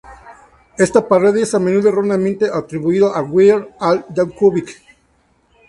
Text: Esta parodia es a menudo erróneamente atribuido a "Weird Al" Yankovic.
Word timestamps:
Esta 0.79 1.07
parodia 1.07 1.43
es 1.43 1.53
a 1.53 1.59
menudo 1.59 1.89
erróneamente 1.89 2.49
atribuido 2.51 3.13
a 3.13 3.21
"Weird 3.21 3.67
Al" 3.79 4.03
Yankovic. 4.11 4.81